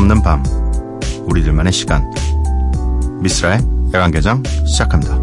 없는 0.00 0.22
밤 0.22 0.42
우리들만의 1.28 1.72
시간 1.72 2.10
미스라의 3.20 3.60
야간개장 3.92 4.42
시작합니다. 4.66 5.14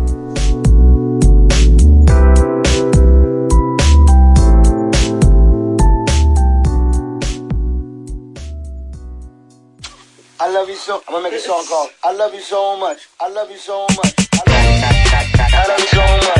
I 10.40 10.50
love 10.52 10.70
you 10.70 10.78
so. 10.78 11.02
I'm 11.08 11.14
gonna 11.14 11.24
make 11.24 11.34
a 11.34 11.40
song 11.40 11.66
called 11.66 11.90
"I 12.04 12.14
Love 12.14 12.34
You 12.36 12.42
So 12.42 12.78
Much." 12.78 13.10
I 13.20 13.30
love 13.34 13.50
you 13.50 13.58
so 13.58 13.88
much. 13.98 14.14
I 14.38 15.66
love 15.68 15.82
you 15.82 15.88
so 15.88 16.06
much. 16.06 16.37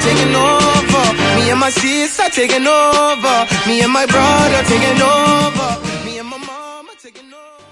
Taking 0.00 0.34
over. 0.34 1.14
Me 1.36 1.50
and 1.50 1.60
my 1.60 1.70
sister 1.70 2.28
taking 2.30 2.66
over. 2.66 3.46
Me 3.66 3.82
and 3.82 3.92
my 3.92 4.06
brother 4.06 4.62
taking 4.64 5.00
over. 5.02 5.78
Me 6.04 6.18
and 6.18 6.28
my 6.28 6.38
mama 6.38 6.92
taking 7.02 7.32
over. 7.32 7.64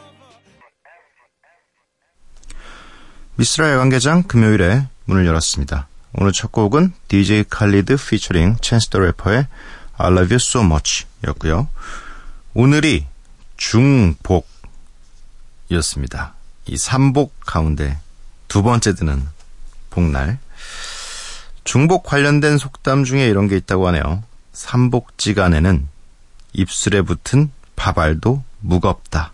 미스라 3.36 3.70
야간개장 3.72 4.24
금요일에 4.24 4.86
문을 5.04 5.26
열었습니다. 5.26 5.88
오늘 6.14 6.32
첫 6.32 6.50
곡은 6.52 6.94
DJ 7.08 7.44
칼리드 7.50 7.96
피처링 7.96 8.56
챈스 8.56 8.90
더 8.90 8.98
래퍼의 8.98 9.46
I 9.98 10.12
Love 10.12 10.34
You 10.34 10.36
So 10.36 10.62
Much 10.62 11.04
였고요. 11.26 11.68
오늘이 12.54 13.06
중복이었습니다. 13.58 16.34
이 16.66 16.76
삼복 16.76 17.34
가운데 17.44 17.98
두 18.48 18.62
번째 18.62 18.94
드는 18.94 19.26
복날. 19.90 20.38
중복 21.66 22.04
관련된 22.04 22.58
속담 22.58 23.04
중에 23.04 23.26
이런 23.26 23.48
게 23.48 23.56
있다고 23.56 23.88
하네요. 23.88 24.22
삼복지간에는 24.52 25.88
입술에 26.52 27.02
붙은 27.02 27.50
밥알도 27.74 28.42
무겁다. 28.60 29.32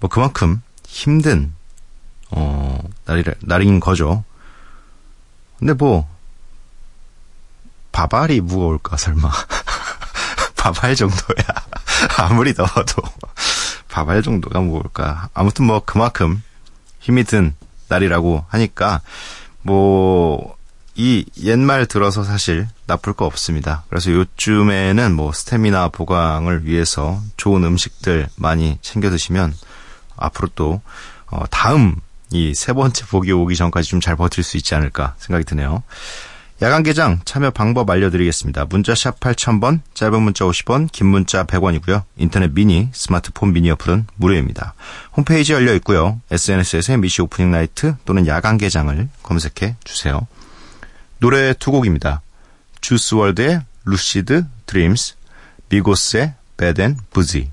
뭐 0.00 0.10
그만큼 0.10 0.60
힘든 0.86 1.54
어, 2.30 2.78
날이, 3.06 3.24
날인 3.40 3.80
거죠. 3.80 4.24
근데 5.58 5.72
뭐, 5.72 6.08
밥알이 7.92 8.40
무거울까, 8.40 8.96
설마. 8.96 9.30
밥알 10.56 10.94
정도야. 10.94 11.46
아무리 12.18 12.54
더워도 12.54 13.02
밥알 13.88 14.22
정도가 14.22 14.60
무거울까. 14.60 15.30
아무튼 15.32 15.64
뭐, 15.66 15.82
그만큼 15.84 16.42
힘이 17.00 17.24
든 17.24 17.54
날이라고 17.88 18.44
하니까, 18.48 19.00
뭐, 19.62 20.57
이 21.00 21.24
옛말 21.44 21.86
들어서 21.86 22.24
사실 22.24 22.66
나쁠 22.86 23.12
거 23.12 23.24
없습니다. 23.24 23.84
그래서 23.88 24.10
요쯤에는 24.10 25.14
뭐, 25.14 25.32
스태미나 25.32 25.88
보강을 25.90 26.66
위해서 26.66 27.22
좋은 27.36 27.62
음식들 27.62 28.26
많이 28.34 28.78
챙겨 28.82 29.08
드시면, 29.08 29.54
앞으로 30.16 30.48
또, 30.56 30.82
어, 31.30 31.44
다음 31.50 31.94
이 32.32 32.52
세 32.52 32.72
번째 32.72 33.06
복이 33.06 33.30
오기 33.30 33.54
전까지 33.54 33.88
좀 33.88 34.00
잘 34.00 34.16
버틸 34.16 34.42
수 34.42 34.56
있지 34.56 34.74
않을까 34.74 35.14
생각이 35.18 35.44
드네요. 35.44 35.84
야간 36.60 36.82
개장 36.82 37.20
참여 37.24 37.50
방법 37.52 37.88
알려드리겠습니다. 37.88 38.64
문자 38.64 38.92
샵 38.96 39.20
8000번, 39.20 39.80
짧은 39.94 40.20
문자 40.20 40.44
50원, 40.44 40.90
긴 40.90 41.06
문자 41.06 41.44
100원이고요. 41.44 42.02
인터넷 42.16 42.52
미니, 42.52 42.88
스마트폰 42.92 43.52
미니 43.52 43.70
어플은 43.70 44.08
무료입니다. 44.16 44.74
홈페이지 45.16 45.52
열려 45.52 45.72
있고요. 45.74 46.20
SNS에서 46.32 46.96
미시 46.96 47.22
opening 47.22 47.52
night 47.52 47.94
또는 48.04 48.26
야간 48.26 48.58
개장을 48.58 49.08
검색해 49.22 49.76
주세요. 49.84 50.26
노래 51.20 51.52
두 51.52 51.72
곡입니다. 51.72 52.22
Juice 52.80 53.17
WRLD의 53.17 53.62
Lucid 53.84 54.44
Dreams, 54.66 55.16
Migos의 55.68 56.34
Bad 56.56 56.80
and 56.80 56.96
Boujee. 57.10 57.50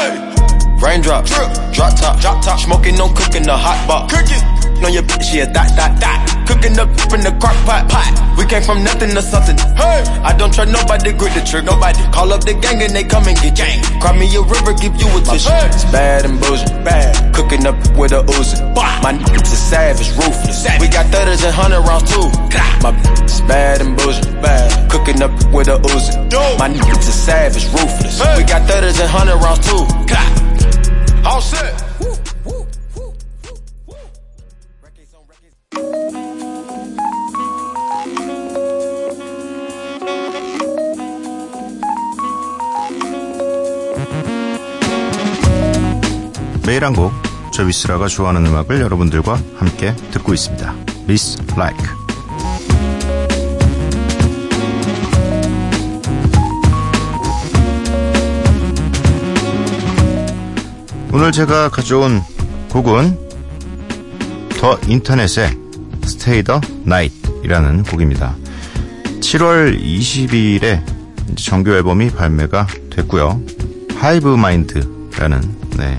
Hey! 0.00 0.16
Raindrop, 0.80 1.26
drip, 1.26 1.52
drop 1.74 1.94
top, 1.94 2.18
drop 2.20 2.42
top, 2.42 2.58
smoking, 2.58 2.94
no 2.94 3.12
cooking, 3.12 3.42
the 3.42 3.54
hot 3.54 3.86
box. 3.86 4.14
cooking. 4.14 4.49
On 4.80 4.92
your 4.92 5.02
bitch, 5.04 5.34
yeah, 5.34 5.44
that, 5.44 5.76
that, 5.76 6.00
that. 6.00 6.18
Cooking 6.48 6.78
up 6.80 6.88
in 7.12 7.20
the 7.20 7.30
crock 7.36 7.54
pot, 7.68 7.84
pot. 7.92 8.08
We 8.40 8.48
came 8.48 8.64
from 8.64 8.82
nothing 8.82 9.12
to 9.12 9.20
something. 9.20 9.54
Hey! 9.76 10.00
I 10.24 10.32
don't 10.32 10.48
trust 10.52 10.72
nobody, 10.72 11.12
grip 11.12 11.36
the 11.36 11.44
trick, 11.44 11.68
nobody. 11.68 12.00
Call 12.16 12.32
up 12.32 12.48
the 12.48 12.56
gang 12.56 12.80
and 12.80 12.96
they 12.96 13.04
come 13.04 13.28
and 13.28 13.36
get 13.38 13.60
gang. 13.60 13.84
Cry 14.00 14.16
me 14.16 14.24
a 14.32 14.40
river, 14.40 14.72
give 14.72 14.96
you 14.96 15.04
a 15.12 15.20
tissue. 15.20 15.52
It's 15.68 15.84
bad 15.92 16.24
and 16.24 16.40
bullshit, 16.40 16.72
bad. 16.80 17.12
Cooking 17.36 17.68
up 17.68 17.76
with 17.92 18.16
a 18.16 18.24
Uzi. 18.24 18.56
My 19.04 19.12
niggas 19.12 19.52
are 19.52 19.64
savage, 19.68 20.10
ruthless. 20.16 20.64
We 20.80 20.88
got 20.88 21.12
thudders 21.12 21.44
and 21.44 21.52
hundred 21.52 21.84
rounds 21.84 22.08
too. 22.08 22.32
My 22.80 22.96
is 23.20 23.44
bad 23.44 23.84
and 23.84 23.92
bullshit, 24.00 24.32
bad. 24.40 24.90
Cooking 24.90 25.20
up 25.20 25.30
with 25.52 25.68
a 25.68 25.76
Uzi. 25.76 26.16
My 26.56 26.72
niggas 26.72 27.04
are 27.04 27.20
savage, 27.28 27.68
ruthless. 27.68 28.16
We 28.36 28.48
got 28.48 28.64
thudders 28.64 28.98
and 28.98 29.12
hundred 29.12 29.36
rounds 29.44 29.60
too. 29.60 29.84
All 31.28 31.44
set. 31.44 31.89
매일 46.80 46.86
한 46.86 46.94
곡, 46.94 47.12
저 47.52 47.62
미스라가 47.62 48.08
좋아하는 48.08 48.46
음악을 48.46 48.80
여러분들과 48.80 49.38
함께 49.56 49.94
듣고 50.12 50.32
있습니다. 50.32 50.74
미스 51.06 51.36
라이크. 51.54 51.76
오늘 61.12 61.32
제가 61.32 61.68
가져온 61.68 62.22
곡은 62.70 63.18
더 64.58 64.78
인터넷의 64.86 65.54
Stay 66.04 66.42
the 66.42 66.60
Night이라는 66.86 67.82
곡입니다. 67.82 68.36
7월 69.20 69.78
20일에 69.78 70.82
정규 71.36 71.72
앨범이 71.72 72.08
발매가 72.08 72.66
됐고요. 72.88 73.42
하이브 73.96 74.28
마인드라는 74.28 75.42
네, 75.76 75.98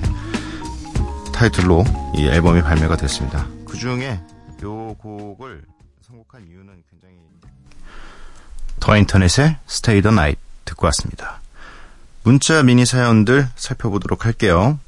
타이틀로 1.42 1.84
이 2.14 2.24
앨범이 2.28 2.62
발매가 2.62 2.96
됐습니다. 2.96 3.48
그 3.66 3.76
중에 3.76 4.20
요 4.62 4.94
곡을 4.94 5.64
선곡한 6.06 6.46
이유는 6.46 6.84
굉장히 6.88 7.16
더 8.78 8.96
인터넷의 8.96 9.56
Stay 9.68 10.02
the 10.02 10.14
Night 10.14 10.40
듣고 10.64 10.86
왔습니다. 10.86 11.40
문자 12.22 12.62
미니 12.62 12.86
사연들 12.86 13.48
살펴보도록 13.56 14.24
할게요. 14.24 14.78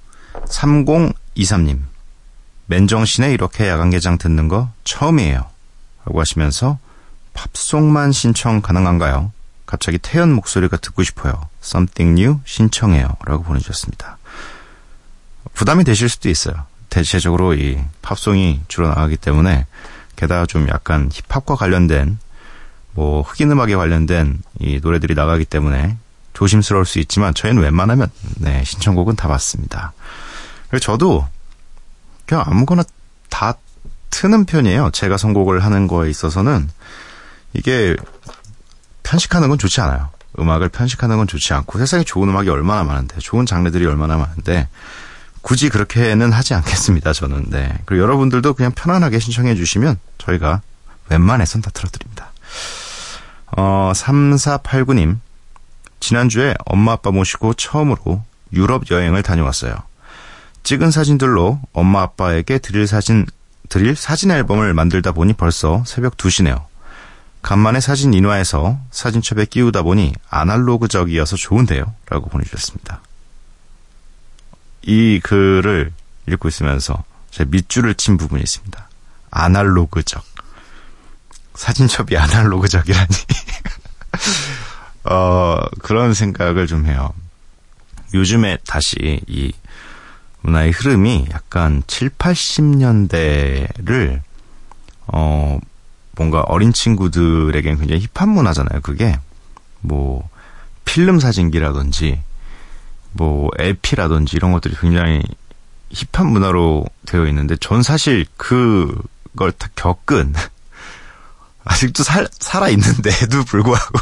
3023님. 0.44 1.80
맨정신에 2.66 3.32
이렇게 3.32 3.66
야간 3.66 3.90
개장 3.90 4.16
듣는 4.16 4.46
거 4.46 4.70
처음이에요. 4.84 5.44
라고 6.04 6.20
하시면서 6.20 6.78
팝송만 7.32 8.12
신청 8.12 8.62
가능한가요? 8.62 9.32
갑자기 9.66 9.98
태연 9.98 10.32
목소리가 10.32 10.76
듣고 10.76 11.02
싶어요. 11.02 11.48
Something 11.64 12.20
New 12.20 12.38
신청해요. 12.44 13.08
라고 13.24 13.42
보내주셨습니다. 13.42 14.13
부담이 15.52 15.84
되실 15.84 16.08
수도 16.08 16.28
있어요. 16.28 16.54
대체적으로 16.88 17.54
이 17.54 17.78
팝송이 18.02 18.62
주로 18.68 18.88
나가기 18.88 19.16
때문에 19.16 19.66
게다가 20.16 20.46
좀 20.46 20.68
약간 20.68 21.10
힙합과 21.12 21.56
관련된 21.56 22.18
뭐 22.92 23.22
흑인 23.22 23.50
음악에 23.50 23.74
관련된 23.74 24.40
이 24.60 24.80
노래들이 24.80 25.14
나가기 25.14 25.44
때문에 25.44 25.96
조심스러울 26.32 26.86
수 26.86 26.98
있지만 27.00 27.34
저희는 27.34 27.62
웬만하면 27.62 28.10
네, 28.36 28.62
신청곡은 28.64 29.16
다 29.16 29.28
받습니다. 29.28 29.92
그래서 30.68 30.84
저도 30.84 31.26
그냥 32.26 32.44
아무거나 32.46 32.84
다 33.28 33.54
트는 34.10 34.44
편이에요. 34.44 34.90
제가 34.92 35.16
선곡을 35.16 35.64
하는 35.64 35.88
거에 35.88 36.08
있어서는 36.10 36.70
이게 37.52 37.96
편식하는 39.02 39.48
건 39.48 39.58
좋지 39.58 39.80
않아요. 39.80 40.10
음악을 40.38 40.68
편식하는 40.68 41.16
건 41.16 41.26
좋지 41.26 41.52
않고 41.54 41.78
세상에 41.78 42.04
좋은 42.04 42.28
음악이 42.28 42.48
얼마나 42.48 42.82
많은데 42.82 43.18
좋은 43.18 43.46
장르들이 43.46 43.86
얼마나 43.86 44.16
많은데 44.16 44.68
굳이 45.44 45.68
그렇게는 45.68 46.32
하지 46.32 46.54
않겠습니다. 46.54 47.12
저는 47.12 47.44
네. 47.50 47.70
그리고 47.84 48.02
여러분들도 48.02 48.54
그냥 48.54 48.72
편안하게 48.72 49.18
신청해 49.18 49.54
주시면 49.56 49.98
저희가 50.16 50.62
웬만해선 51.10 51.60
다 51.60 51.70
틀어드립니다. 51.70 52.32
어, 53.54 53.92
3489님. 53.94 55.18
지난주에 56.00 56.54
엄마 56.64 56.92
아빠 56.92 57.10
모시고 57.10 57.54
처음으로 57.54 58.22
유럽 58.54 58.90
여행을 58.90 59.22
다녀왔어요. 59.22 59.74
찍은 60.62 60.90
사진들로 60.90 61.60
엄마 61.74 62.00
아빠에게 62.00 62.56
드릴 62.56 62.86
사진, 62.86 63.26
드릴 63.68 63.96
사진 63.96 64.30
앨범을 64.30 64.72
만들다 64.72 65.12
보니 65.12 65.34
벌써 65.34 65.84
새벽 65.86 66.16
2시네요. 66.16 66.64
간만에 67.42 67.80
사진 67.80 68.14
인화해서 68.14 68.78
사진첩에 68.90 69.44
끼우다 69.44 69.82
보니 69.82 70.14
아날로그적이어서 70.30 71.36
좋은데요. 71.36 71.92
라고 72.08 72.30
보내주셨습니다. 72.30 73.02
이 74.86 75.20
글을 75.22 75.92
읽고 76.28 76.48
있으면서 76.48 77.04
제 77.30 77.44
밑줄을 77.44 77.94
친 77.94 78.16
부분이 78.16 78.42
있습니다. 78.42 78.88
아날로그적. 79.30 80.24
사진첩이 81.54 82.16
아날로그적이라니. 82.16 83.08
어, 85.04 85.60
그런 85.80 86.14
생각을 86.14 86.66
좀 86.66 86.86
해요. 86.86 87.12
요즘에 88.14 88.56
다시 88.66 89.20
이 89.26 89.52
문화의 90.40 90.70
흐름이 90.70 91.26
약간 91.32 91.82
7, 91.86 92.08
80년대를, 92.10 94.20
어, 95.06 95.58
뭔가 96.12 96.40
어린 96.42 96.72
친구들에겐 96.72 97.78
굉장히 97.78 98.06
힙한 98.14 98.28
문화잖아요. 98.28 98.80
그게 98.82 99.18
뭐 99.80 100.28
필름 100.84 101.18
사진기라든지 101.18 102.22
뭐 103.14 103.50
LP라든지 103.58 104.36
이런 104.36 104.52
것들이 104.52 104.74
굉장히 104.80 105.22
힙한 105.90 106.26
문화로 106.26 106.84
되어 107.06 107.26
있는데 107.26 107.56
전 107.56 107.82
사실 107.82 108.26
그걸 108.36 109.52
다 109.52 109.68
겪은 109.76 110.34
아직도 111.64 112.02
살, 112.02 112.28
살아 112.32 112.68
있는데도 112.68 113.44
불구하고 113.46 113.98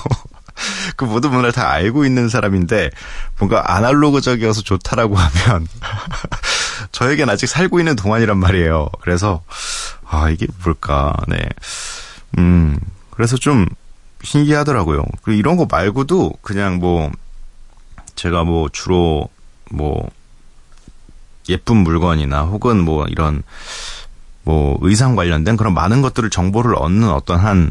그 0.96 1.04
모든 1.04 1.30
문화를 1.30 1.52
다 1.52 1.70
알고 1.70 2.04
있는 2.04 2.28
사람인데 2.28 2.90
뭔가 3.38 3.74
아날로그적이어서 3.74 4.62
좋다라고 4.62 5.16
하면 5.16 5.68
저에겐 6.92 7.30
아직 7.30 7.46
살고 7.46 7.78
있는 7.78 7.96
동안이란 7.96 8.36
말이에요. 8.38 8.88
그래서 9.00 9.42
아 10.08 10.28
이게 10.30 10.46
뭘까? 10.64 11.14
네. 11.28 11.38
음, 12.38 12.78
그래서 13.10 13.36
좀 13.36 13.66
신기하더라고요. 14.22 15.04
그리고 15.22 15.38
이런 15.38 15.56
거 15.56 15.66
말고도 15.70 16.34
그냥 16.42 16.76
뭐 16.76 17.10
제가 18.22 18.44
뭐 18.44 18.68
주로 18.68 19.28
뭐 19.70 20.08
예쁜 21.48 21.78
물건이나 21.78 22.42
혹은 22.42 22.84
뭐 22.84 23.06
이런 23.06 23.42
뭐 24.44 24.78
의상 24.80 25.16
관련된 25.16 25.56
그런 25.56 25.74
많은 25.74 26.02
것들을 26.02 26.30
정보를 26.30 26.74
얻는 26.76 27.10
어떤 27.10 27.38
한 27.38 27.70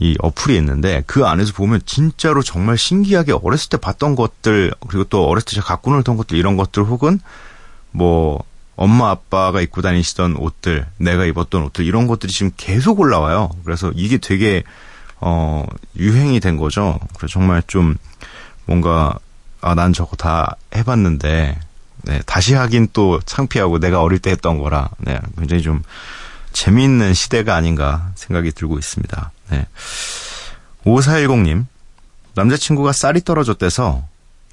이 0.00 0.14
어플이 0.20 0.56
있는데 0.58 1.02
그 1.06 1.26
안에서 1.26 1.52
보면 1.52 1.80
진짜로 1.84 2.42
정말 2.42 2.78
신기하게 2.78 3.32
어렸을 3.32 3.68
때 3.68 3.76
봤던 3.76 4.14
것들 4.14 4.72
그리고 4.86 5.04
또 5.04 5.26
어렸을 5.26 5.46
때 5.46 5.54
제가 5.56 5.66
갖고 5.66 5.90
놀던 5.90 6.16
것들 6.16 6.36
이런 6.36 6.56
것들 6.56 6.84
혹은 6.84 7.18
뭐 7.90 8.44
엄마 8.76 9.10
아빠가 9.10 9.60
입고 9.60 9.82
다니시던 9.82 10.36
옷들 10.36 10.86
내가 10.98 11.24
입었던 11.24 11.64
옷들 11.64 11.84
이런 11.84 12.06
것들이 12.06 12.32
지금 12.32 12.52
계속 12.56 13.00
올라와요. 13.00 13.50
그래서 13.64 13.90
이게 13.96 14.18
되게 14.18 14.62
어 15.20 15.66
유행이 15.96 16.38
된 16.38 16.56
거죠. 16.56 17.00
그래서 17.16 17.32
정말 17.32 17.64
좀 17.66 17.96
뭔가 18.66 19.18
아 19.60 19.74
난 19.74 19.92
저거 19.92 20.16
다 20.16 20.56
해봤는데 20.74 21.58
네, 22.02 22.20
다시 22.26 22.54
하긴 22.54 22.88
또 22.92 23.20
창피하고 23.26 23.78
내가 23.80 24.02
어릴 24.02 24.18
때 24.18 24.30
했던 24.30 24.58
거라 24.58 24.90
네, 24.98 25.18
굉장히 25.36 25.62
좀 25.62 25.82
재미있는 26.52 27.12
시대가 27.14 27.54
아닌가 27.56 28.10
생각이 28.14 28.52
들고 28.52 28.78
있습니다. 28.78 29.30
네. 29.50 29.66
5410님, 30.84 31.66
남자친구가 32.34 32.92
쌀이 32.92 33.22
떨어졌대서 33.22 34.04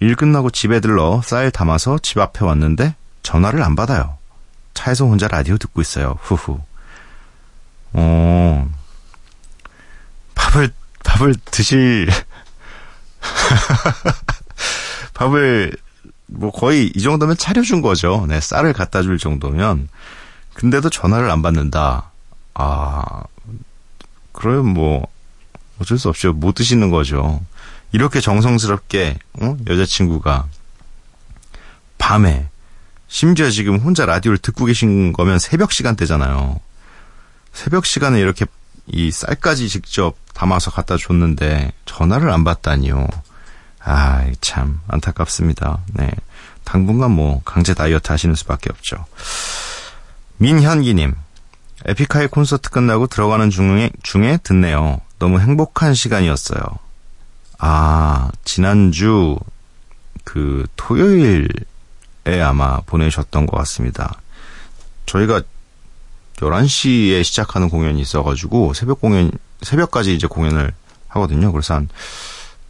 일 0.02 0.16
끝나고 0.16 0.50
집에 0.50 0.80
들러 0.82 1.22
쌀 1.24 1.52
담아서 1.52 1.98
집 2.00 2.20
앞에 2.20 2.44
왔는데 2.44 2.96
전화를 3.24 3.64
안 3.64 3.76
받아요. 3.76 4.18
차에서 4.74 5.06
혼자 5.06 5.28
라디오 5.28 5.58
듣고 5.58 5.82
있어요. 5.82 6.18
후후. 6.22 6.60
어, 7.94 8.70
밥을, 10.36 10.74
밥을 11.04 11.36
드실, 11.46 12.10
밥을 15.16 15.76
뭐 16.28 16.52
거의 16.52 16.92
이 16.96 17.02
정도면 17.02 17.38
차려준 17.38 17.82
거죠. 17.82 18.26
네, 18.30 18.40
쌀을 18.40 18.74
갖다 18.74 19.02
줄 19.02 19.18
정도면. 19.18 19.90
근데도 20.54 20.90
전화를 20.90 21.30
안 21.32 21.42
받는다. 21.42 22.12
아, 22.54 23.24
그러면 24.32 24.74
뭐, 24.74 25.08
어쩔 25.80 25.98
수 25.98 26.10
없죠. 26.10 26.34
못 26.34 26.56
드시는 26.56 26.90
거죠. 26.92 27.42
이렇게 27.92 28.22
정성스럽게, 28.22 29.18
어? 29.42 29.58
여자친구가 29.68 30.48
밤에, 31.98 32.48
심지어 33.08 33.50
지금 33.50 33.78
혼자 33.78 34.06
라디오를 34.06 34.38
듣고 34.38 34.66
계신 34.66 35.14
거면 35.14 35.40
새벽 35.40 35.72
시간대잖아요. 35.72 36.60
새벽 37.54 37.86
시간에 37.86 38.20
이렇게 38.20 38.46
이 38.88 39.12
쌀까지 39.12 39.70
직접 39.70 40.16
담아서 40.34 40.72
갖다 40.72 40.98
줬는데 40.98 41.72
전화를 41.86 42.32
안 42.32 42.44
받다니요. 42.44 43.08
아, 43.86 44.26
참 44.42 44.82
안타깝습니다. 44.88 45.80
네. 45.94 46.12
당분간 46.64 47.12
뭐 47.12 47.42
강제 47.46 47.76
다이어트 47.76 48.12
하시는 48.12 48.34
수밖에 48.34 48.72
없죠. 48.72 49.06
민현기님, 50.38 51.14
에픽하이 51.86 52.28
콘서트 52.28 52.72
끝나고 52.72 53.08
들어가는 53.08 53.50
중에 53.52 53.92
중에 54.02 54.40
듣네요. 54.42 55.00
너무 55.20 55.40
행복한 55.40 55.94
시간이었어요. 55.94 56.62
아, 57.60 58.30
지난주 58.44 59.38
그 60.24 60.66
토요일에 60.76 61.48
아마 62.44 62.82
보내셨던 62.82 63.46
것 63.46 63.56
같습니다. 63.58 64.20
저희가 65.06 65.44
11시에 66.38 67.24
시작하는 67.24 67.70
공연이 67.70 68.02
있어가지고 68.02 68.74
새벽 68.74 69.00
공연, 69.00 69.32
새벽까지 69.62 70.16
이제 70.16 70.26
공연을 70.26 70.74
하거든요. 71.08 71.52
그래서 71.52 71.76
한 71.76 71.88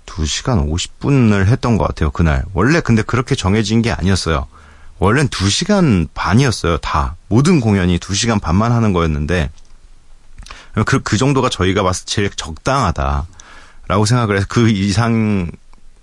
2시간 0.06 0.70
50분을 0.70 1.46
했던 1.46 1.78
것 1.78 1.88
같아요, 1.88 2.12
그날. 2.12 2.44
원래 2.54 2.80
근데 2.80 3.02
그렇게 3.02 3.36
정해진 3.36 3.82
게 3.82 3.92
아니었어요. 3.92 4.48
원래는 5.00 5.30
2시간 5.30 6.08
반이었어요, 6.14 6.78
다. 6.78 7.16
모든 7.28 7.60
공연이 7.60 7.98
2시간 8.00 8.42
반만 8.42 8.72
하는 8.72 8.94
거였는데, 8.94 9.50
그, 10.86 11.02
그 11.02 11.18
정도가 11.18 11.50
저희가 11.50 11.84
봤을 11.84 12.06
때 12.06 12.12
제일 12.12 12.30
적당하다. 12.30 13.28
라고 13.88 14.06
생각을 14.06 14.38
해서 14.38 14.46
그 14.50 14.70
이상 14.70 15.50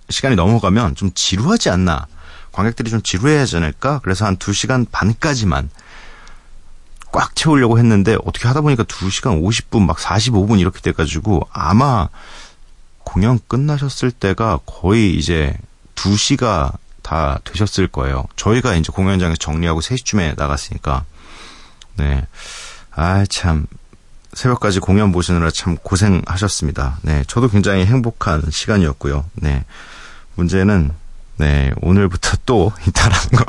시간이 0.09 0.35
넘어가면 0.35 0.95
좀 0.95 1.11
지루하지 1.13 1.69
않나. 1.69 2.07
관객들이 2.51 2.89
좀 2.89 3.01
지루해하지 3.01 3.57
않을까? 3.57 3.99
그래서 4.03 4.25
한 4.25 4.37
2시간 4.37 4.85
반까지만 4.91 5.69
꽉 7.11 7.35
채우려고 7.35 7.77
했는데 7.77 8.17
어떻게 8.25 8.47
하다 8.47 8.61
보니까 8.61 8.83
2시간 8.83 9.43
50분 9.43 9.85
막 9.85 9.97
45분 9.97 10.59
이렇게 10.59 10.81
돼가지고 10.81 11.47
아마 11.51 12.09
공연 13.13 13.39
끝나셨을 13.47 14.09
때가 14.09 14.61
거의 14.65 15.15
이제 15.15 15.55
2시가 15.93 16.73
다 17.03 17.39
되셨을 17.43 17.87
거예요. 17.87 18.25
저희가 18.35 18.73
이제 18.73 18.91
공연장에서 18.91 19.37
정리하고 19.37 19.81
3시쯤에 19.81 20.35
나갔으니까. 20.35 21.05
네. 21.95 22.25
아, 22.91 23.23
참. 23.29 23.67
새벽까지 24.33 24.79
공연 24.79 25.11
보시느라 25.11 25.51
참 25.51 25.77
고생하셨습니다. 25.77 26.97
네. 27.03 27.23
저도 27.27 27.49
굉장히 27.49 27.85
행복한 27.85 28.41
시간이었고요. 28.49 29.25
네. 29.35 29.63
문제는, 30.33 30.91
네. 31.37 31.71
오늘부터 31.81 32.37
또 32.47 32.71
이따라는 32.87 33.29
거. 33.29 33.45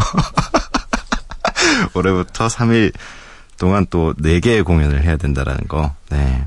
올해부터 1.99 2.49
3일 2.49 2.93
동안 3.65 3.87
또 3.89 4.13
4개의 4.19 4.63
공연을 4.63 5.05
해야 5.05 5.17
된다라는 5.17 5.67
거. 5.69 5.95
네. 6.11 6.47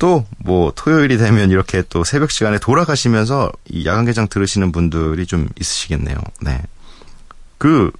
또, 0.00 0.26
뭐, 0.38 0.72
토요일이 0.74 1.16
되면 1.16 1.52
이렇게 1.52 1.84
또 1.88 2.02
새벽 2.02 2.32
시간에 2.32 2.58
돌아가시면서 2.58 3.52
이 3.68 3.86
야간 3.86 4.04
개장 4.04 4.26
들으시는 4.26 4.72
분들이 4.72 5.26
좀 5.26 5.48
있으시겠네요. 5.60 6.16
네. 6.40 6.60
그, 7.56 7.92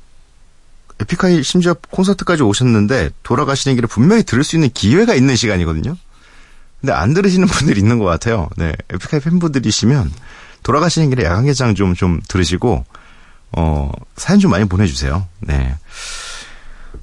에픽하이 0.98 1.44
심지어 1.44 1.74
콘서트까지 1.74 2.42
오셨는데 2.42 3.10
돌아가시는 3.22 3.76
길에 3.76 3.86
분명히 3.86 4.24
들을 4.24 4.42
수 4.42 4.56
있는 4.56 4.68
기회가 4.74 5.14
있는 5.14 5.36
시간이거든요. 5.36 5.96
근데 6.80 6.92
안 6.92 7.14
들으시는 7.14 7.46
분들이 7.46 7.78
있는 7.80 8.00
것 8.00 8.04
같아요. 8.06 8.48
네. 8.56 8.72
에픽하이 8.92 9.20
팬분들이시면 9.20 10.12
돌아가시는 10.64 11.08
길에 11.10 11.24
야간 11.24 11.44
개장 11.44 11.76
좀, 11.76 11.94
좀 11.94 12.20
들으시고, 12.26 12.84
어, 13.52 13.92
사연 14.16 14.40
좀 14.40 14.50
많이 14.50 14.64
보내주세요. 14.64 15.28
네. 15.38 15.76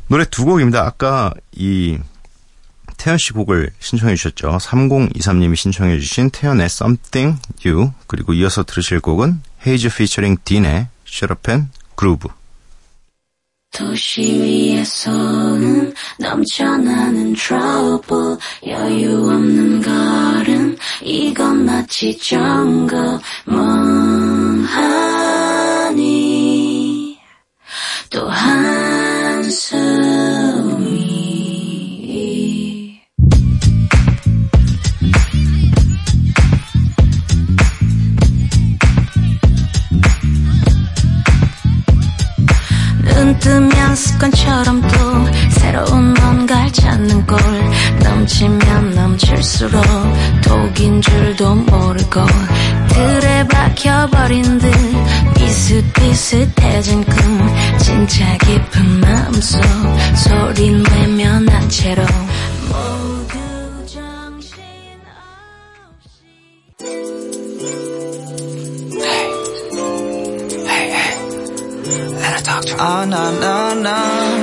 노래 0.08 0.26
두 0.26 0.46
곡입니다. 0.46 0.86
아까 0.86 1.34
이 1.54 1.98
태연 2.98 3.18
씨 3.18 3.34
곡을 3.34 3.70
신청해 3.80 4.16
주셨죠. 4.16 4.58
3023님이 4.60 5.56
신청해 5.56 6.00
주신 6.00 6.30
태연의 6.30 6.66
Something 6.66 7.40
You 7.66 7.92
그리고 8.08 8.34
이어서 8.34 8.64
들으실 8.64 9.00
곡은 9.00 9.42
헤이즈 9.66 9.90
피처링 9.96 10.38
딘의 10.44 10.88
and 11.50 11.72
Groove 11.98 12.30
도시 13.72 14.22
위에서는 14.22 15.94
넘쳐나는 16.20 17.34
trouble 17.34 18.38
여유 18.66 19.30
없는 19.30 19.82
걸음 19.82 20.78
이건 21.04 21.66
마치 21.66 22.18
정거 22.18 23.20
멍하 23.46 25.17
모르고 52.08 52.26
틀에 52.90 53.48
박혀버린 53.48 54.60
듯 54.60 54.72
비슷비슷해진 55.36 57.04
꿈 57.04 57.78
진짜 57.78 58.38
깊은 58.38 59.00
마음속 59.02 59.62
소린 60.16 60.84
외면한 60.92 61.70
채로 61.70 62.04
모두 62.68 63.38
정신없이 63.86 64.62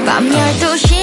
밤 0.06 0.28
12시 0.28 0.93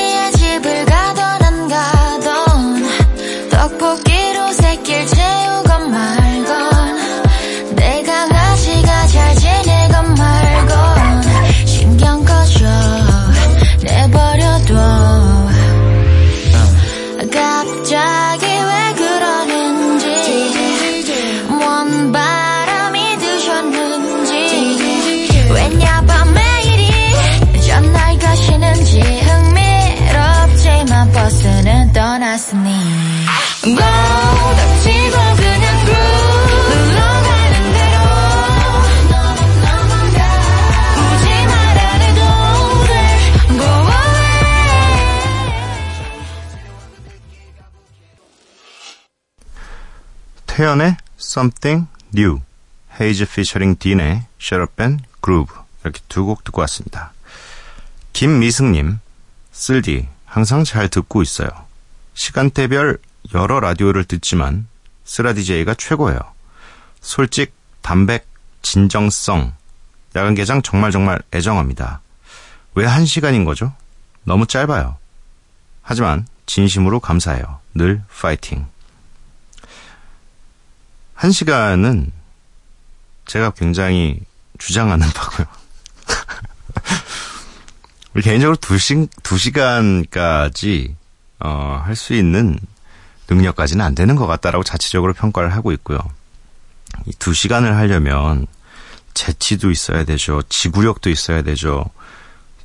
태연의 50.62 50.96
Something 51.20 51.88
New 52.16 52.40
헤이즈 53.00 53.26
피처링 53.26 53.78
딘의 53.80 54.26
Shut 54.40 54.62
Up 54.62 54.74
and 54.80 55.04
Groove 55.24 55.56
이렇게 55.84 56.00
두 56.08 56.24
곡 56.24 56.44
듣고 56.44 56.62
왔습니다. 56.62 57.14
김미승님 58.14 59.00
쓸디 59.52 60.08
항상 60.26 60.64
잘 60.64 60.88
듣고 60.88 61.24
있어요. 61.24 61.50
시간대별 62.14 63.00
여러 63.34 63.60
라디오를 63.60 64.04
듣지만 64.04 64.68
쓰라디제이가 65.04 65.74
최고예요. 65.74 66.20
솔직, 67.02 67.56
담백, 67.82 68.28
진정성, 68.62 69.54
야간 70.16 70.36
개장 70.36 70.62
정말 70.62 70.92
정말 70.92 71.24
애정합니다. 71.34 72.02
왜 72.76 72.86
한 72.86 73.08
시간인 73.08 73.46
거죠? 73.46 73.74
너무 74.26 74.46
짧아요. 74.46 74.98
하지만 75.82 76.28
진심으로 76.46 77.00
감사해요. 77.00 77.58
늘 77.74 78.04
파이팅. 78.22 78.68
한 81.22 81.32
시간은 81.32 82.12
제가 83.28 83.52
굉장히 83.52 84.20
주장하는 84.58 85.08
바고요. 85.14 85.46
개인적으로 88.24 88.56
두 88.58 88.80
시, 88.80 89.08
두 89.22 89.38
시간까지, 89.38 90.96
어, 91.40 91.80
할 91.86 91.96
수 91.96 92.16
있는 92.16 92.58
능력까지는 93.30 93.86
안 93.86 93.94
되는 93.94 94.16
것 94.16 94.26
같다라고 94.26 94.64
자체적으로 94.64 95.14
평가를 95.14 95.54
하고 95.54 95.72
있고요. 95.74 96.00
이 97.06 97.12
두 97.20 97.36
시간을 97.36 97.76
하려면 97.78 98.48
재치도 99.14 99.70
있어야 99.70 100.04
되죠. 100.06 100.42
지구력도 100.50 101.12
있어야 101.12 101.44
되죠. 101.44 101.86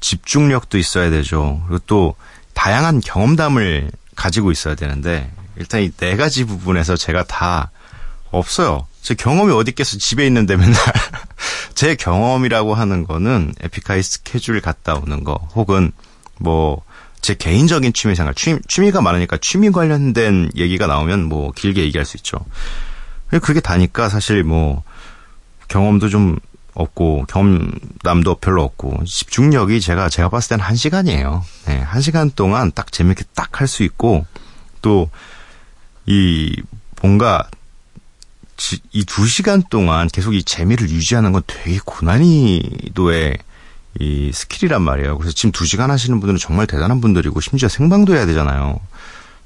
집중력도 0.00 0.78
있어야 0.78 1.10
되죠. 1.10 1.62
그리고 1.68 1.84
또 1.86 2.14
다양한 2.54 3.00
경험담을 3.02 3.90
가지고 4.16 4.50
있어야 4.50 4.75
되는데 4.76 5.30
일단 5.56 5.82
이 5.82 5.90
네 5.90 6.16
가지 6.16 6.44
부분에서 6.44 6.96
제가 6.96 7.25
다 7.25 7.70
없어요. 8.38 8.87
제 9.02 9.14
경험이 9.14 9.52
어디 9.52 9.71
있겠어. 9.71 9.99
집에 9.99 10.26
있는데 10.26 10.57
맨날. 10.57 10.75
제 11.75 11.95
경험이라고 11.95 12.75
하는 12.75 13.05
거는 13.07 13.55
에픽하이 13.61 14.02
스케줄 14.02 14.61
갔다 14.61 14.95
오는 14.95 15.25
거 15.25 15.35
혹은 15.55 15.93
뭐 16.38 16.83
제 17.23 17.35
개인적인 17.35 17.93
취미 17.93 18.14
생활, 18.14 18.35
취미, 18.35 18.61
취미가 18.69 19.00
많으니까 19.00 19.37
취미 19.38 19.71
관련된 19.73 20.50
얘기가 20.55 20.87
나오면 20.87 21.25
뭐 21.25 21.50
길게 21.50 21.83
얘기할 21.83 22.05
수 22.05 22.16
있죠. 22.19 22.38
그게 23.43 23.59
다니까 23.59 24.09
사실 24.09 24.45
뭐 24.45 24.85
경험도 25.66 26.09
좀 26.09 26.38
없고 26.75 27.25
경험담도 27.26 28.37
별로 28.37 28.62
없고 28.62 29.02
집중력이 29.07 29.81
제가 29.81 30.09
제가 30.09 30.28
봤을 30.28 30.50
때는 30.50 30.64
한 30.64 30.76
시간이에요. 30.76 31.45
네, 31.66 31.81
한 31.81 32.00
시간 32.00 32.31
동안 32.31 32.71
딱 32.73 32.93
재밌게 32.93 33.25
딱 33.35 33.61
할 33.61 33.66
수 33.66 33.83
있고 33.83 34.25
또 34.81 35.11
이 36.07 36.55
뭔가 37.02 37.49
이 38.92 39.04
두 39.04 39.26
시간 39.26 39.62
동안 39.68 40.08
계속 40.08 40.34
이 40.34 40.42
재미를 40.42 40.88
유지하는 40.88 41.32
건 41.32 41.42
되게 41.46 41.78
고난이도의 41.84 43.36
이 44.00 44.30
스킬이란 44.32 44.82
말이에요. 44.82 45.18
그래서 45.18 45.34
지금 45.34 45.52
두 45.52 45.64
시간 45.66 45.90
하시는 45.90 46.18
분들은 46.20 46.38
정말 46.38 46.66
대단한 46.66 47.00
분들이고 47.00 47.40
심지어 47.40 47.68
생방도 47.68 48.14
해야 48.14 48.26
되잖아요. 48.26 48.78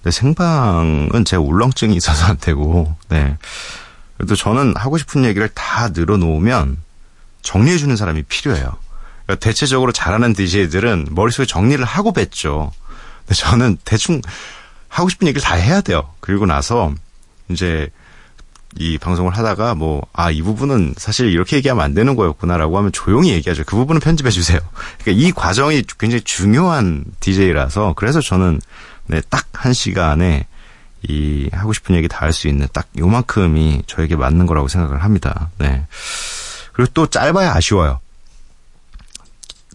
근데 0.02 0.10
생방은 0.10 1.24
제가 1.24 1.42
울렁증이 1.42 1.94
있어서 1.96 2.26
안 2.26 2.38
되고, 2.38 2.96
네. 3.08 3.36
그래도 4.16 4.34
저는 4.34 4.74
하고 4.76 4.98
싶은 4.98 5.24
얘기를 5.24 5.48
다 5.48 5.88
늘어놓으면 5.88 6.78
정리해주는 7.42 7.96
사람이 7.96 8.22
필요해요. 8.24 8.76
그러니까 9.26 9.44
대체적으로 9.44 9.92
잘하는 9.92 10.32
DJ들은 10.34 11.08
머릿속에 11.10 11.46
정리를 11.46 11.84
하고 11.84 12.12
뱉죠. 12.12 12.72
근데 13.20 13.34
저는 13.34 13.78
대충 13.84 14.20
하고 14.88 15.08
싶은 15.08 15.28
얘기를 15.28 15.42
다 15.42 15.54
해야 15.54 15.80
돼요. 15.80 16.12
그리고 16.20 16.46
나서 16.46 16.92
이제 17.48 17.88
이 18.76 18.98
방송을 18.98 19.36
하다가 19.36 19.74
뭐, 19.74 20.06
아, 20.12 20.30
이 20.30 20.42
부분은 20.42 20.94
사실 20.96 21.28
이렇게 21.30 21.56
얘기하면 21.56 21.84
안 21.84 21.92
되는 21.94 22.14
거였구나라고 22.16 22.78
하면 22.78 22.92
조용히 22.92 23.32
얘기하죠. 23.32 23.64
그 23.64 23.76
부분은 23.76 24.00
편집해 24.00 24.30
주세요. 24.30 24.58
그러니까 25.02 25.26
이 25.26 25.32
과정이 25.32 25.82
굉장히 25.98 26.22
중요한 26.22 27.04
DJ라서 27.20 27.94
그래서 27.96 28.20
저는 28.20 28.60
네, 29.06 29.20
딱 29.28 29.46
한 29.52 29.74
시간에 29.74 30.46
이 31.06 31.50
하고 31.52 31.72
싶은 31.74 31.94
얘기 31.96 32.08
다 32.08 32.20
할 32.24 32.32
수 32.32 32.48
있는 32.48 32.66
딱 32.72 32.86
요만큼이 32.98 33.82
저에게 33.86 34.16
맞는 34.16 34.46
거라고 34.46 34.68
생각을 34.68 35.02
합니다. 35.04 35.50
네. 35.58 35.84
그리고 36.72 36.90
또 36.94 37.06
짧아야 37.06 37.52
아쉬워요. 37.54 38.00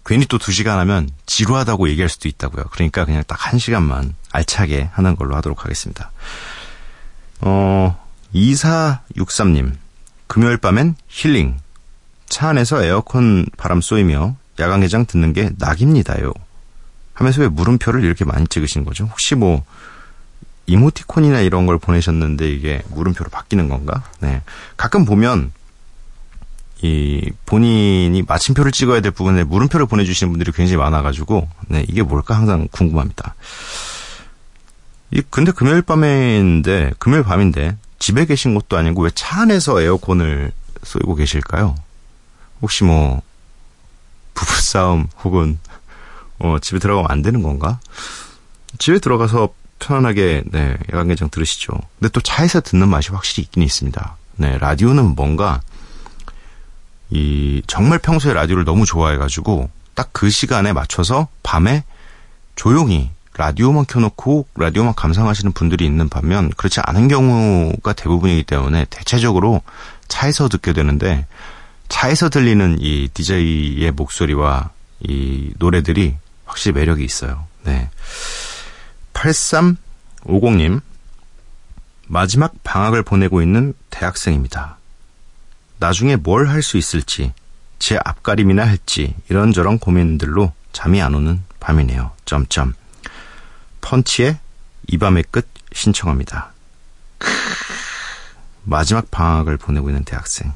괜히 0.05 0.25
또 0.25 0.37
두 0.39 0.51
시간 0.51 0.79
하면 0.79 1.09
지루하다고 1.25 1.89
얘기할 1.89 2.09
수도 2.09 2.27
있다고요. 2.29 2.65
그러니까 2.71 3.05
그냥 3.05 3.23
딱 3.27 3.37
한 3.51 3.59
시간만 3.59 4.15
알차게 4.31 4.89
하는 4.93 5.15
걸로 5.15 5.35
하도록 5.35 5.63
하겠습니다. 5.63 6.11
어, 7.41 7.95
2463님, 8.35 9.73
금요일 10.27 10.57
밤엔 10.57 10.95
힐링. 11.07 11.57
차 12.27 12.49
안에서 12.49 12.83
에어컨 12.83 13.45
바람 13.57 13.81
쏘이며 13.81 14.35
야간 14.59 14.81
개장 14.81 15.05
듣는 15.05 15.33
게 15.33 15.51
낙입니다요. 15.57 16.33
하면서 17.13 17.41
왜 17.41 17.47
물음표를 17.47 18.03
이렇게 18.03 18.25
많이 18.25 18.45
찍으신 18.47 18.83
거죠? 18.83 19.05
혹시 19.05 19.35
뭐, 19.35 19.63
이모티콘이나 20.65 21.41
이런 21.41 21.65
걸 21.65 21.77
보내셨는데 21.77 22.49
이게 22.49 22.81
물음표로 22.89 23.29
바뀌는 23.29 23.69
건가? 23.69 24.03
네. 24.19 24.41
가끔 24.75 25.05
보면 25.05 25.51
이 26.81 27.31
본인이 27.45 28.21
마침표를 28.23 28.71
찍어야 28.71 28.99
될 28.99 29.11
부분에 29.11 29.43
물음표를 29.43 29.85
보내주시는 29.85 30.33
분들이 30.33 30.51
굉장히 30.51 30.77
많아가지고 30.77 31.47
네 31.67 31.85
이게 31.87 32.01
뭘까 32.01 32.35
항상 32.35 32.67
궁금합니다. 32.71 33.35
이 35.11 35.21
근데 35.29 35.51
금요일 35.51 35.83
밤인데 35.83 36.93
금요일 36.97 37.23
밤인데 37.23 37.77
집에 38.05 38.25
계신 38.27 38.53
것도 38.53 38.77
아니고 38.77 39.01
왜 39.01 39.09
차 39.15 39.41
안에서 39.41 39.81
에어컨을 39.81 40.51
쏘고 40.83 41.15
계실까요? 41.15 41.73
혹시 42.61 42.83
뭐 42.83 43.23
부부싸움 44.35 45.07
혹은 45.23 45.57
어, 46.37 46.57
집에 46.61 46.77
들어가면 46.77 47.09
안 47.09 47.23
되는 47.23 47.41
건가? 47.41 47.79
집에 48.77 48.99
들어가서 48.99 49.49
편안하게 49.79 50.43
네, 50.51 50.77
야간개장 50.93 51.29
들으시죠. 51.31 51.73
근데 51.97 52.11
또 52.11 52.21
차에서 52.21 52.61
듣는 52.61 52.89
맛이 52.89 53.09
확실히 53.09 53.41
있긴 53.45 53.63
있습니다. 53.63 54.17
네, 54.35 54.59
라디오는 54.59 55.15
뭔가 55.15 55.61
이 57.09 57.63
정말 57.65 57.97
평소에 57.97 58.33
라디오를 58.33 58.65
너무 58.65 58.85
좋아해가지고 58.85 59.71
딱 59.95 60.09
그 60.11 60.29
시간에 60.29 60.73
맞춰서 60.73 61.27
밤에 61.41 61.83
조용히 62.55 63.09
라디오만 63.37 63.85
켜놓고 63.85 64.47
라디오만 64.55 64.95
감상하시는 64.95 65.51
분들이 65.51 65.85
있는 65.85 66.07
반면 66.09 66.49
그렇지 66.51 66.79
않은 66.83 67.07
경우가 67.09 67.93
대부분이기 67.93 68.43
때문에 68.43 68.85
대체적으로 68.89 69.61
차에서 70.07 70.47
듣게 70.47 70.71
되는데 70.73 71.25
차에서 71.89 72.29
들리는 72.29 72.77
이 72.79 73.09
DJ의 73.13 73.91
목소리와 73.91 74.69
이 75.01 75.51
노래들이 75.57 76.15
확실히 76.45 76.79
매력이 76.79 77.03
있어요. 77.03 77.45
네. 77.63 77.89
8350님, 79.13 80.81
마지막 82.07 82.53
방학을 82.63 83.03
보내고 83.03 83.41
있는 83.41 83.73
대학생입니다. 83.89 84.77
나중에 85.79 86.15
뭘 86.15 86.47
할 86.47 86.61
수 86.61 86.77
있을지, 86.77 87.33
제 87.79 87.99
앞가림이나 88.03 88.65
할지, 88.65 89.13
이런저런 89.29 89.79
고민들로 89.79 90.53
잠이 90.71 91.01
안 91.01 91.15
오는 91.15 91.43
밤이네요. 91.59 92.11
점점. 92.25 92.73
펀치의 93.85 94.39
이 94.87 94.97
밤의 94.97 95.25
끝 95.29 95.47
신청합니다. 95.71 96.51
마지막 98.63 99.11
방학을 99.11 99.57
보내고 99.57 99.89
있는 99.89 100.03
대학생. 100.03 100.53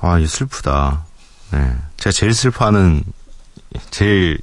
아, 0.00 0.18
이거 0.18 0.28
슬프다. 0.28 1.04
네. 1.50 1.76
제가 1.96 2.12
제일 2.12 2.32
슬퍼하는, 2.32 3.02
제일, 3.90 4.38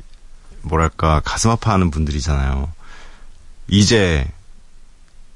뭐랄까, 0.62 1.22
가슴 1.24 1.52
아파하는 1.52 1.90
분들이잖아요. 1.90 2.72
이제, 3.70 4.30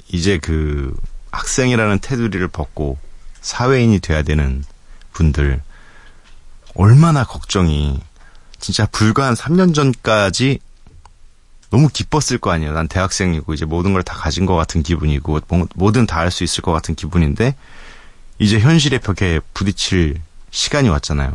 이제 0.09 0.37
그, 0.37 0.95
학생이라는 1.31 1.99
테두리를 1.99 2.45
벗고 2.49 2.97
사회인이 3.41 3.99
돼야 3.99 4.21
되는 4.21 4.63
분들, 5.13 5.61
얼마나 6.75 7.23
걱정이, 7.23 8.01
진짜 8.59 8.85
불과 8.85 9.27
한 9.27 9.33
3년 9.33 9.73
전까지 9.73 10.59
너무 11.73 11.89
기뻤을 11.89 12.37
거 12.37 12.51
아니에요. 12.51 12.71
난 12.73 12.87
대학생이고 12.87 13.51
이제 13.55 13.65
모든 13.65 13.93
걸 13.93 14.03
다 14.03 14.13
가진 14.13 14.45
것 14.45 14.53
같은 14.55 14.83
기분이고 14.83 15.39
뭐- 15.47 15.67
뭐든 15.73 16.05
다 16.05 16.19
할 16.19 16.29
수 16.29 16.43
있을 16.43 16.61
것 16.61 16.71
같은 16.71 16.93
기분인데 16.93 17.55
이제 18.37 18.59
현실의 18.59 18.99
벽에 18.99 19.39
부딪힐 19.55 20.21
시간이 20.51 20.89
왔잖아요. 20.89 21.33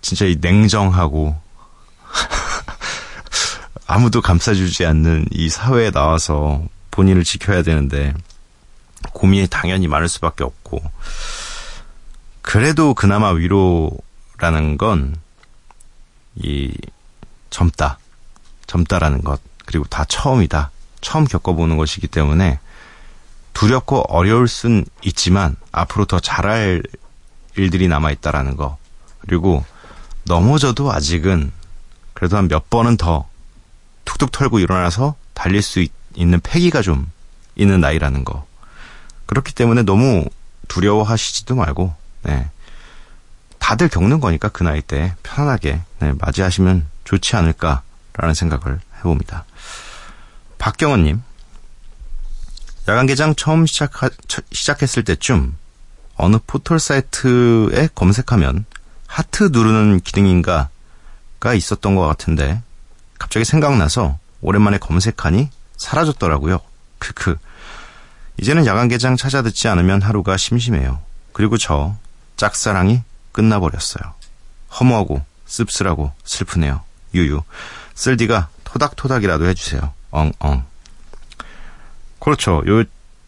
진짜 0.00 0.26
이 0.26 0.36
냉정하고 0.40 1.36
아무도 3.88 4.20
감싸주지 4.22 4.86
않는 4.86 5.26
이 5.32 5.48
사회에 5.48 5.90
나와서 5.90 6.62
본인을 6.92 7.24
지켜야 7.24 7.62
되는데 7.62 8.14
고민이 9.12 9.48
당연히 9.48 9.88
많을 9.88 10.08
수밖에 10.08 10.44
없고 10.44 10.80
그래도 12.42 12.94
그나마 12.94 13.30
위로라는 13.30 14.78
건 14.78 15.14
이 16.36 16.72
젊다 17.50 17.98
젊다라는 18.72 19.22
것 19.22 19.40
그리고 19.66 19.84
다 19.84 20.04
처음이다 20.04 20.70
처음 21.02 21.26
겪어보는 21.26 21.76
것이기 21.76 22.06
때문에 22.06 22.58
두렵고 23.52 24.04
어려울 24.08 24.48
순 24.48 24.84
있지만 25.02 25.56
앞으로 25.72 26.06
더 26.06 26.18
잘할 26.20 26.82
일들이 27.56 27.86
남아있다라는 27.88 28.56
거. 28.56 28.78
그리고 29.20 29.62
넘어져도 30.24 30.90
아직은 30.90 31.52
그래도 32.14 32.36
한 32.38 32.48
몇 32.48 32.70
번은 32.70 32.96
더 32.96 33.28
툭툭 34.06 34.32
털고 34.32 34.58
일어나서 34.58 35.16
달릴 35.34 35.60
수 35.60 35.80
있, 35.80 35.92
는 36.16 36.40
패기가 36.40 36.80
좀 36.80 37.10
있는 37.56 37.80
나이라는 37.80 38.24
거. 38.24 38.46
그렇기 39.26 39.54
때문에 39.54 39.82
너무 39.82 40.24
두려워하시지도 40.68 41.54
말고, 41.54 41.94
네. 42.22 42.50
다들 43.58 43.88
겪는 43.88 44.20
거니까 44.20 44.48
그 44.48 44.62
나이 44.62 44.82
때 44.82 45.14
편안하게 45.22 45.80
네, 46.00 46.12
맞이하시면 46.18 46.86
좋지 47.04 47.36
않을까 47.36 47.82
라는 48.14 48.34
생각을 48.34 48.80
해봅니다. 48.98 49.44
박경원님, 50.58 51.22
야간 52.88 53.06
개장 53.06 53.34
처음 53.34 53.66
시작 53.66 53.92
시작했을 54.52 55.04
때쯤 55.04 55.56
어느 56.16 56.36
포털 56.46 56.78
사이트에 56.78 57.88
검색하면 57.94 58.64
하트 59.06 59.50
누르는 59.52 60.00
기능인가가 60.00 61.54
있었던 61.54 61.94
것 61.94 62.06
같은데 62.06 62.62
갑자기 63.18 63.44
생각나서 63.44 64.18
오랜만에 64.40 64.78
검색하니 64.78 65.50
사라졌더라고요. 65.76 66.60
크크. 66.98 67.36
이제는 68.40 68.66
야간 68.66 68.88
개장 68.88 69.16
찾아 69.16 69.42
듣지 69.42 69.68
않으면 69.68 70.02
하루가 70.02 70.36
심심해요. 70.36 71.00
그리고 71.32 71.56
저 71.58 71.96
짝사랑이 72.36 73.02
끝나버렸어요. 73.32 74.14
허무하고 74.80 75.22
씁쓸하고 75.46 76.12
슬프네요. 76.24 76.82
유유. 77.14 77.42
쓸디가 77.94 78.48
토닥토닥이라도 78.64 79.46
해주세요. 79.46 79.92
엉엉. 80.10 80.64
그렇죠. 82.18 82.62
요 82.66 82.84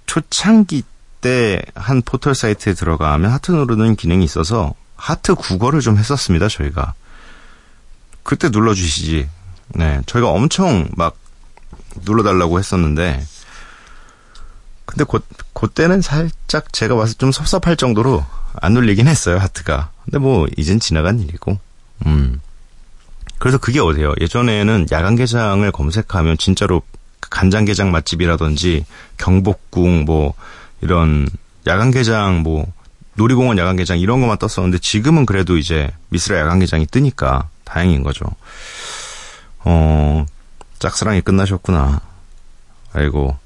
초창기 0.07 0.83
때 1.20 1.62
한 1.74 2.03
포털 2.03 2.35
사이트에 2.35 2.74
들어가면 2.74 3.31
하트 3.31 3.50
누르는 3.50 3.96
기능이 3.96 4.24
있어서 4.24 4.74
하트 4.96 5.35
국어를 5.35 5.81
좀 5.81 5.96
했었습니다, 5.96 6.48
저희가. 6.48 6.92
그때 8.22 8.50
눌러주시지. 8.50 9.29
네. 9.68 10.00
저희가 10.07 10.29
엄청 10.29 10.88
막 10.96 11.16
눌러달라고 12.05 12.59
했었는데, 12.59 13.24
근데 14.85 15.05
그, 15.05 15.20
그때는 15.55 16.03
살짝 16.03 16.72
제가 16.72 17.03
때좀 17.07 17.33
섭섭할 17.33 17.77
정도로 17.77 18.24
안 18.61 18.74
눌리긴 18.74 19.09
했어요, 19.09 19.38
하트가. 19.38 19.90
근데 20.05 20.18
뭐, 20.18 20.46
이젠 20.59 20.79
지나간 20.79 21.20
일이고, 21.20 21.59
음. 22.07 22.40
그래서 23.38 23.59
그게 23.59 23.81
어때요? 23.81 24.14
예전에는 24.20 24.87
야간 24.92 25.16
개장을 25.16 25.70
검색하면 25.70 26.38
진짜로 26.38 26.83
간장게장 27.20 27.90
맛집이라든지 27.90 28.87
경복궁 29.18 30.05
뭐 30.05 30.35
이런 30.81 31.29
야간 31.66 31.90
개장 31.90 32.42
뭐 32.42 32.66
놀이공원 33.14 33.59
야간 33.59 33.77
개장 33.77 33.99
이런 33.99 34.20
것만 34.20 34.38
떴었는데 34.38 34.79
지금은 34.79 35.27
그래도 35.27 35.57
이제 35.57 35.90
미스라 36.09 36.38
야간 36.38 36.59
개장이 36.59 36.87
뜨니까 36.87 37.49
다행인 37.64 38.03
거죠. 38.03 38.25
어 39.61 40.27
짝사랑이 40.79 41.20
끝나셨구나. 41.23 42.01
아이고 42.92 43.37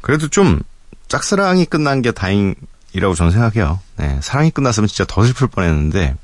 그래도 0.00 0.28
좀 0.28 0.60
짝사랑이 1.08 1.64
끝난 1.66 2.02
게 2.02 2.12
다행이라고 2.12 3.14
저는 3.16 3.32
생각해요. 3.32 3.80
네, 3.96 4.18
사랑이 4.22 4.50
끝났으면 4.50 4.88
진짜 4.88 5.04
더 5.06 5.24
슬플 5.24 5.48
뻔했는데 5.48 6.16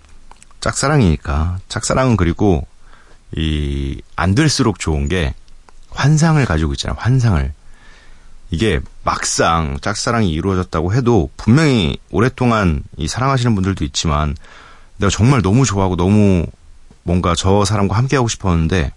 짝사랑이니까 0.65 1.59
짝사랑은 1.69 2.17
그리고 2.17 2.67
이 3.37 4.01
안 4.17 4.35
될수록 4.35 4.79
좋은 4.79 5.09
게 5.09 5.35
환상을 5.91 6.45
가지고 6.45 6.73
있잖아요. 6.73 6.97
환상을. 6.99 7.53
이게 8.51 8.81
막상 9.03 9.79
짝사랑이 9.81 10.31
이루어졌다고 10.31 10.95
해도 10.95 11.31
분명히 11.37 11.99
오랫동안 12.11 12.83
이 12.97 13.09
사랑하시는 13.09 13.55
분들도 13.55 13.85
있지만 13.87 14.37
내가 14.97 15.11
정말 15.11 15.43
너무 15.43 15.65
좋아하고 15.65 15.97
너무 15.97 16.47
뭔가 17.03 17.35
저 17.37 17.65
사람과 17.65 17.97
함께하고 17.97 18.29
싶었는데 18.29 18.93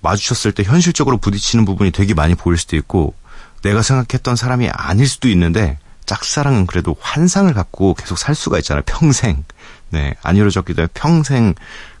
마주쳤을 0.00 0.52
때 0.52 0.62
현실적으로 0.62 1.18
부딪히는 1.18 1.64
부분이 1.64 1.90
되게 1.90 2.14
많이 2.14 2.34
보일 2.34 2.56
수도 2.56 2.76
있고 2.76 3.14
내가 3.62 3.82
생각했던 3.82 4.36
사람이 4.36 4.68
아닐 4.70 5.06
수도 5.06 5.28
있는데 5.28 5.78
짝사랑은 6.06 6.66
그래도 6.66 6.96
환상을 7.00 7.52
갖고 7.52 7.94
계속 7.94 8.16
살 8.16 8.34
수가 8.34 8.58
있잖아요. 8.58 8.82
평생. 8.86 9.44
네. 9.90 10.14
안 10.22 10.36
이루어졌기도 10.36 10.82
해 10.82 10.88
평생 10.92 11.54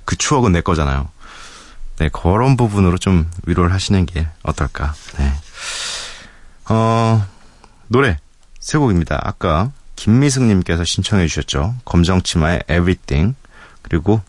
그 0.04 0.16
추억은 0.16 0.52
내 0.52 0.60
거잖아요. 0.60 1.08
네, 1.98 2.08
그런 2.08 2.56
부분으로 2.56 2.96
좀 2.98 3.28
위로를 3.46 3.72
하시는 3.72 4.06
게 4.06 4.26
어떨까. 4.42 4.94
네. 5.18 5.32
어, 6.68 7.26
노래 7.88 8.18
세 8.60 8.78
곡입니다. 8.78 9.20
아까 9.22 9.72
김미승님께서 9.96 10.84
신청해 10.84 11.26
주셨죠. 11.26 11.74
검정치마의 11.84 12.62
Everything. 12.70 13.34
그리고 13.82 14.20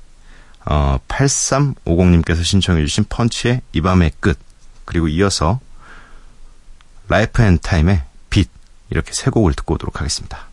어, 0.66 0.98
8350님께서 1.08 2.44
신청해 2.44 2.82
주신 2.82 3.06
펀치의 3.08 3.62
이 3.74 3.82
밤의 3.82 4.14
끝. 4.20 4.40
그리고 4.86 5.08
이어서 5.08 5.60
Life 7.08 7.42
and 7.44 7.60
Time의 7.60 8.04
빛 8.30 8.50
이렇게 8.90 9.14
세 9.14 9.30
곡을 9.30 9.54
듣고 9.54 9.76
오도록 9.76 10.00
하겠습니다. 10.00 10.49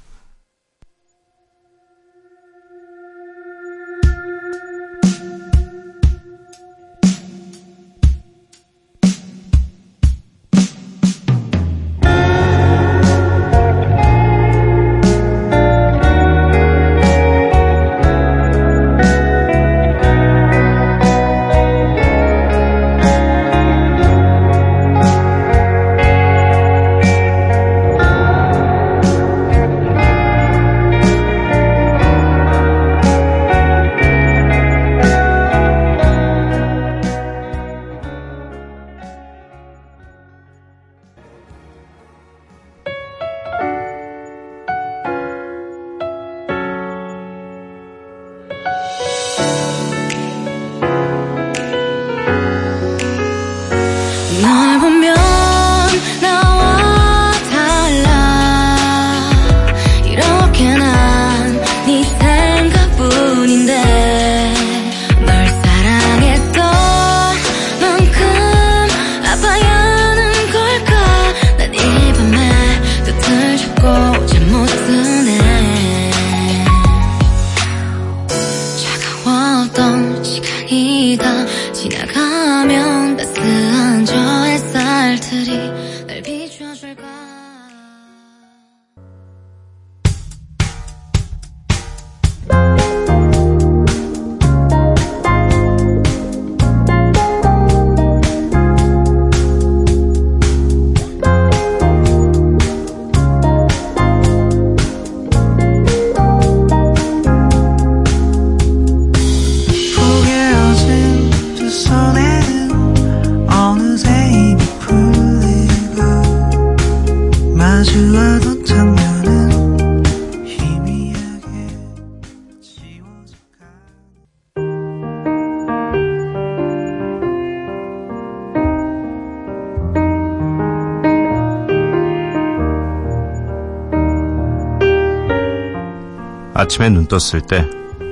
아침에 136.59 136.89
눈 136.89 137.07
떴을 137.07 137.43
때 137.43 137.69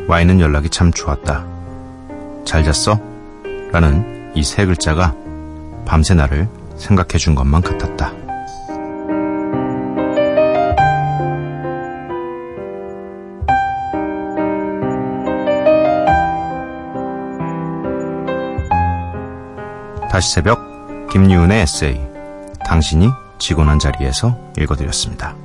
와인은 0.06 0.38
연락이 0.38 0.68
참 0.68 0.92
좋았다. 0.92 1.46
잘 2.44 2.62
잤어? 2.62 3.00
라는 3.72 4.32
이 4.34 4.42
세 4.42 4.66
글자가 4.66 5.14
밤새 5.86 6.12
나를 6.12 6.46
생각해 6.76 7.16
준 7.16 7.34
것만 7.34 7.62
같았다. 7.62 8.12
다시 20.10 20.34
새벽 20.34 21.08
김유은의 21.10 21.62
에세이 21.62 21.98
당신이 22.66 23.08
난 23.64 23.78
자리에서 23.78 24.36
읽어드렸습니다. 24.58 25.43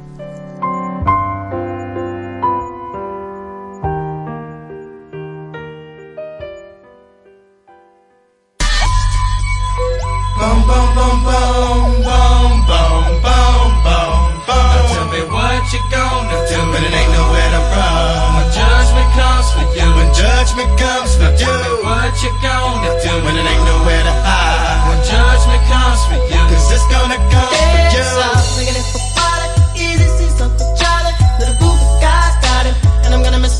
comes 20.79 21.11
for 21.19 21.31
you. 21.43 21.57
What 21.83 22.15
you 22.23 22.31
gonna 22.41 22.91
do 23.03 23.13
when 23.23 23.35
it 23.35 23.45
ain't 23.45 23.63
nowhere 23.67 24.03
to 24.09 24.15
hide? 24.25 24.89
When 24.89 24.99
judgment 25.03 25.63
comes 25.67 26.01
for 26.07 26.19
you, 26.31 26.41
cause 26.49 26.67
it's 26.73 26.87
gonna 26.87 27.19
come 27.29 27.53
for 27.53 27.83
you. 27.93 28.39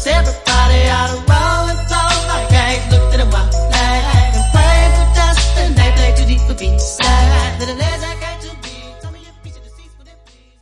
Everybody 0.10 0.88
out 0.90 1.12
of 1.12 1.20
roll 1.30 1.70
and 1.70 1.80
flow 1.88 2.12
like 2.32 2.52
eggs 2.52 2.92
Looked 2.92 3.14
at 3.14 3.22
a 3.22 3.30
wild 3.30 3.54
leg 3.54 4.04
And 4.36 4.46
prayed 4.54 4.92
for 4.98 5.08
destiny 5.14 5.76
They 5.76 5.92
played 5.96 6.16
too 6.18 6.26
deep 6.26 6.42
for 6.48 6.56
beats 6.56 6.98
Sad 6.98 7.60
Little 7.60 7.82
as 7.82 8.04
I 8.04 8.16
got 8.20 8.42
to 8.42 8.50
be 8.64 8.74
Tell 9.02 9.12
me 9.12 9.20
if 9.20 9.46
you 9.46 9.52
should 9.52 9.72
cease 9.78 9.94
with 10.00 10.08
it 10.08 10.18
please 10.26 10.58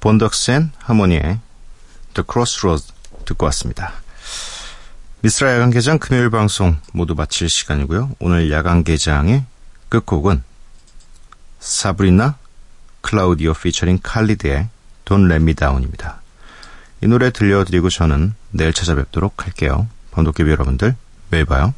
본덕센 0.00 0.72
하모니의 0.78 1.40
The 2.14 2.24
Crossroads 2.26 2.92
듣고 3.24 3.46
왔습니다. 3.46 3.92
미스라 5.26 5.52
야간 5.54 5.72
개장 5.72 5.98
금요일 5.98 6.30
방송 6.30 6.76
모두 6.92 7.16
마칠 7.16 7.48
시간이고요. 7.48 8.12
오늘 8.20 8.52
야간 8.52 8.84
개장의 8.84 9.44
끝곡은 9.88 10.44
사브리나 11.58 12.36
클라우디오 13.00 13.52
피처링 13.52 13.98
칼리드의 14.04 14.68
Let 15.10 15.42
Me 15.42 15.54
Down입니다. 15.54 16.20
이 17.00 17.08
노래 17.08 17.32
들려드리고 17.32 17.90
저는 17.90 18.34
내일 18.52 18.72
찾아뵙도록 18.72 19.44
할게요. 19.44 19.88
번독개비 20.12 20.48
여러분들 20.48 20.94
매일 21.30 21.44
봐요. 21.44 21.74